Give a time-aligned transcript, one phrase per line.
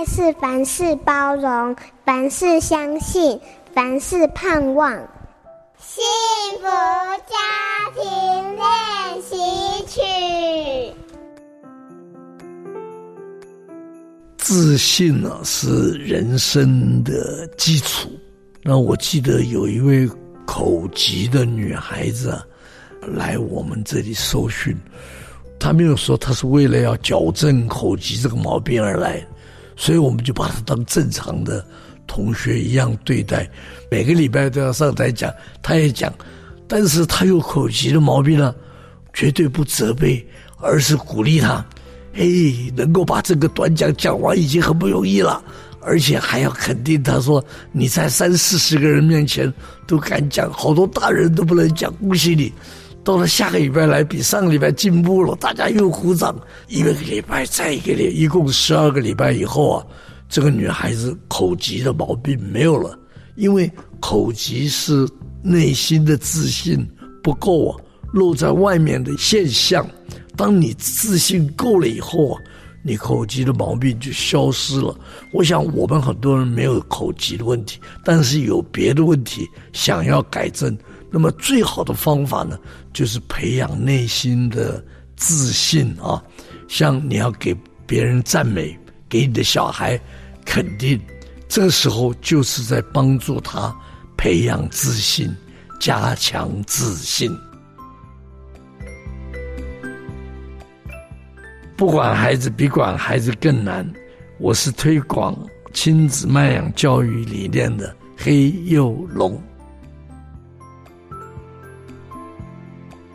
[0.00, 1.76] 爱是凡事包容，
[2.06, 3.38] 凡事相信，
[3.74, 4.90] 凡事盼望。
[5.76, 6.02] 幸
[6.58, 6.64] 福
[7.28, 7.36] 家
[7.94, 9.36] 庭练习
[9.86, 10.00] 曲。
[14.38, 18.08] 自信呢，是人生的基础。
[18.62, 20.08] 那我记得有一位
[20.46, 22.42] 口疾的女孩子啊，
[23.02, 24.74] 来我们这里受训，
[25.58, 29.22] 她没有说她是为了要矫正口疾这个毛病而来，
[29.80, 31.64] 所以我们就把他当正常的
[32.06, 33.48] 同学一样对待，
[33.90, 36.12] 每个礼拜都要上台讲，他也讲，
[36.68, 38.54] 但是他有口疾的毛病呢，
[39.14, 40.22] 绝对不责备，
[40.58, 41.64] 而是鼓励他。
[42.12, 45.42] 嘿，能够把这个短讲讲完已经很不容易了，
[45.80, 47.42] 而且还要肯定他说，
[47.72, 49.50] 你在三四十个人面前
[49.86, 52.52] 都敢讲，好多大人都不能讲，恭喜你。
[53.02, 56.38] 到了下个礼拜来，比上个礼拜进步了，大家又鼓掌。
[56.68, 59.86] 一个礼拜再一个礼，一共十二个礼拜以后啊，
[60.28, 62.98] 这个女孩子口疾的毛病没有了，
[63.36, 63.70] 因为
[64.00, 65.08] 口疾是
[65.42, 66.86] 内心的自信
[67.22, 67.76] 不够啊，
[68.12, 69.86] 露在外面的现象。
[70.36, 72.42] 当你自信够了以后啊，
[72.82, 74.94] 你口疾的毛病就消失了。
[75.32, 80.76] 我想我们很多人没有口疾的问题，但是有别的问题想要改正，
[81.10, 82.58] 那么最好的方法呢，
[82.92, 84.82] 就是培养内心的
[85.16, 86.22] 自信啊。
[86.68, 90.00] 像你要给别人赞美，给你的小孩
[90.44, 91.00] 肯定，
[91.48, 93.76] 这时候就是在帮助他
[94.16, 95.34] 培养自信，
[95.80, 97.36] 加强自信。
[101.76, 103.90] 不管孩子比管孩子更难，
[104.38, 105.36] 我是推广
[105.72, 109.42] 亲子慢养教育理念的黑幼龙。